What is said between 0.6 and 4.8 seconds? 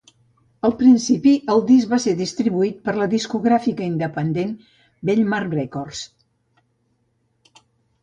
Al principi el disc va ser distribuït per la discogràfica independent